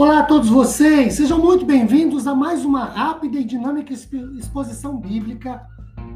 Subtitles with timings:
[0.00, 5.68] Olá a todos vocês, sejam muito bem-vindos a mais uma rápida e dinâmica exposição bíblica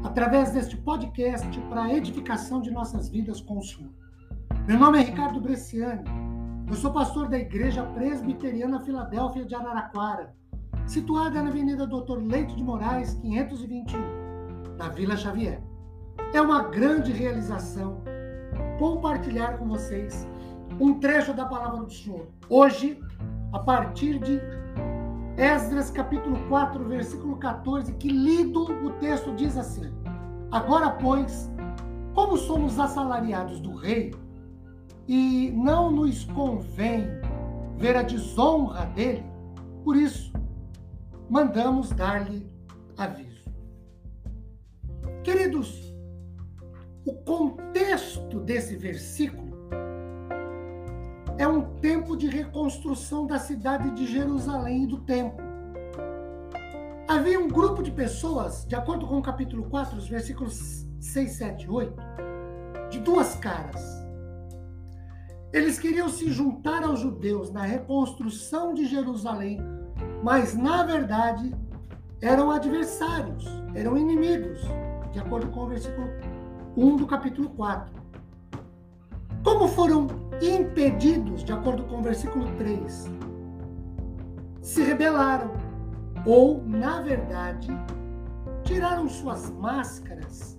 [0.05, 3.91] através deste podcast para a edificação de nossas vidas com o Senhor.
[4.65, 6.01] Meu nome é Ricardo Bresciani,
[6.65, 10.33] eu sou pastor da Igreja Presbiteriana Filadélfia de Araraquara,
[10.87, 15.61] situada na Avenida Doutor Leite de Moraes, 521, na Vila Xavier.
[16.33, 18.01] É uma grande realização
[18.79, 20.25] compartilhar com vocês
[20.79, 22.27] um trecho da palavra do Senhor.
[22.49, 22.97] Hoje,
[23.53, 24.41] a partir de
[25.37, 29.93] Esdras capítulo 4, versículo 14, que lido o texto diz assim:
[30.51, 31.51] Agora, pois,
[32.13, 34.13] como somos assalariados do rei,
[35.07, 37.07] e não nos convém
[37.77, 39.23] ver a desonra dele,
[39.83, 40.33] por isso
[41.29, 42.47] mandamos dar-lhe
[42.97, 43.43] aviso.
[45.23, 45.93] Queridos,
[47.05, 49.52] o contexto desse versículo
[51.37, 55.43] é um tempo de reconstrução da cidade de Jerusalém e do templo.
[57.07, 61.65] Havia um grupo de pessoas, de acordo com o capítulo 4, os versículos 6, 7
[61.65, 61.95] e 8,
[62.89, 63.81] de duas caras.
[65.51, 69.59] Eles queriam se juntar aos judeus na reconstrução de Jerusalém,
[70.23, 71.53] mas na verdade
[72.21, 74.61] eram adversários, eram inimigos,
[75.11, 76.07] de acordo com o versículo
[76.75, 78.02] 1 do capítulo 4.
[79.43, 80.07] Como foram
[80.41, 83.09] impedidos, de acordo com o versículo 3,
[84.61, 85.51] se rebelaram,
[86.25, 87.67] ou, na verdade,
[88.63, 90.57] tiraram suas máscaras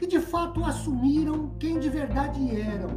[0.00, 2.90] e de fato assumiram quem de verdade eram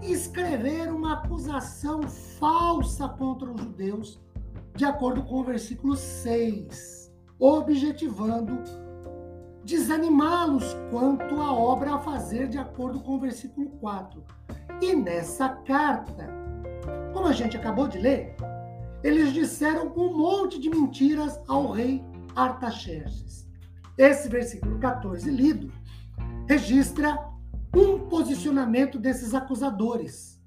[0.00, 4.20] e escreveram uma acusação falsa contra os judeus,
[4.76, 8.62] de acordo com o versículo 6, objetivando
[9.64, 14.22] desanimá-los quanto à obra a fazer, de acordo com o versículo 4.
[14.80, 16.28] E nessa carta,
[17.12, 18.34] como a gente acabou de ler,
[19.02, 23.48] eles disseram um monte de mentiras ao rei Artaxerxes.
[23.98, 25.72] Esse versículo 14 lido
[26.48, 27.18] registra
[27.74, 30.40] um posicionamento desses acusadores,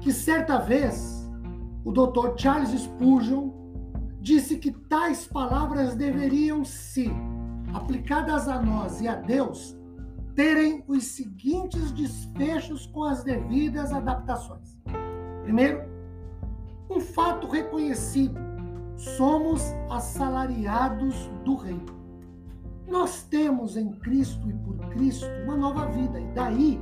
[0.00, 1.28] que certa vez
[1.84, 2.34] o Dr.
[2.36, 3.50] Charles Spurgeon
[4.20, 7.10] disse que tais palavras deveriam se
[7.74, 9.76] aplicadas a nós e a Deus,
[10.34, 14.78] terem os seguintes desfechos com as devidas adaptações.
[15.42, 15.82] Primeiro,
[16.88, 18.38] um fato reconhecido:
[18.96, 21.80] somos assalariados do Rei.
[22.88, 26.80] Nós temos em Cristo e por Cristo uma nova vida, e daí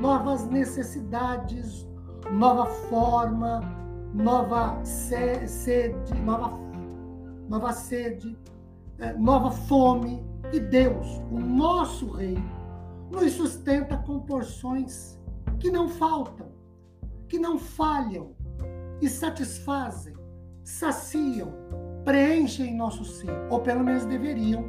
[0.00, 1.88] novas necessidades,
[2.30, 3.60] nova forma,
[4.14, 6.52] nova sede, nova,
[7.48, 8.36] nova sede,
[9.18, 10.24] nova fome.
[10.52, 12.36] E Deus, o nosso Rei,
[13.10, 15.18] nos sustenta com porções
[15.60, 16.48] que não faltam,
[17.28, 18.34] que não falham
[19.00, 20.14] e satisfazem,
[20.64, 21.52] saciam,
[22.04, 24.64] preenchem nosso ser, ou pelo menos deveriam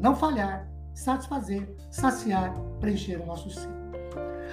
[0.00, 3.70] não falhar, satisfazer, saciar, preencher o nosso ser.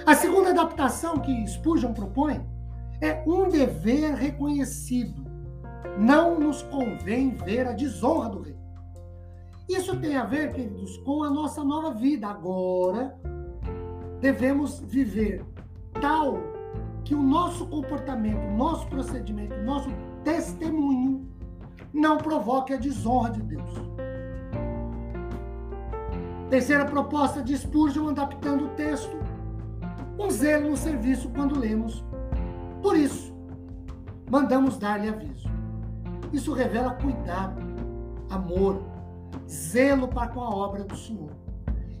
[0.06, 2.40] A segunda adaptação que Spurgeon propõe
[3.00, 5.24] é um dever reconhecido.
[5.98, 8.56] Não nos convém ver a desonra do rei.
[9.70, 12.26] Isso tem a ver, queridos, com a nossa nova vida.
[12.26, 13.16] Agora,
[14.20, 15.44] devemos viver
[16.00, 16.38] tal
[17.04, 19.88] que o nosso comportamento, o nosso procedimento, o nosso
[20.24, 21.24] testemunho
[21.92, 23.70] não provoque a desonra de Deus.
[26.48, 29.16] Terceira proposta de Spurgeon, adaptando o texto,
[30.18, 32.04] um zelo no serviço quando lemos.
[32.82, 33.32] Por isso,
[34.28, 35.48] mandamos dar-lhe aviso.
[36.32, 37.62] Isso revela cuidado,
[38.28, 38.89] amor,
[39.48, 41.30] zelo para com a obra do Senhor.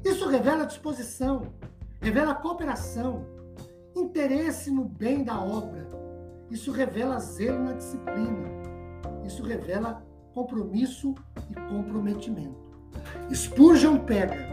[0.04, 1.42] Isso revela disposição,
[2.00, 3.26] revela cooperação,
[3.94, 5.88] interesse no bem da obra.
[6.50, 8.48] Isso revela zelo na disciplina.
[9.24, 10.02] Isso revela
[10.32, 11.14] compromisso
[11.50, 12.70] e comprometimento.
[13.32, 14.48] Spurgeon pega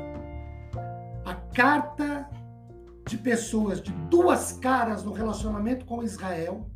[1.26, 2.30] a carta
[3.08, 6.70] de pessoas de duas caras no relacionamento com Israel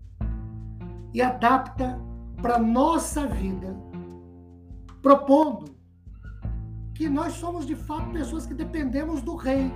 [1.14, 2.00] e adapta
[2.42, 3.76] para nossa vida,
[5.02, 5.81] propondo
[7.02, 9.72] que nós somos de fato pessoas que dependemos do rei,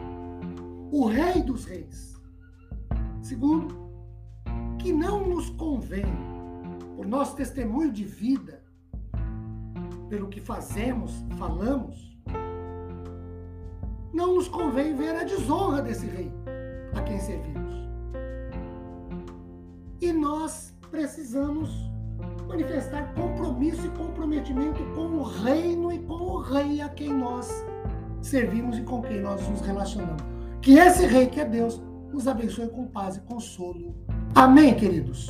[0.91, 2.15] o rei dos reis.
[3.19, 3.89] Segundo,
[4.77, 6.05] que não nos convém,
[6.95, 8.61] por nosso testemunho de vida,
[10.07, 12.15] pelo que fazemos, falamos,
[14.13, 16.31] não nos convém ver a desonra desse rei
[16.95, 17.73] a quem servimos.
[19.99, 21.71] E nós precisamos
[22.55, 27.49] manifestar compromisso e comprometimento com o reino e com o rei a quem nós
[28.21, 30.23] servimos e com quem nós nos relacionamos.
[30.61, 31.81] Que esse rei, que é Deus,
[32.13, 33.93] nos abençoe com paz e consolo.
[34.33, 35.29] Amém, queridos?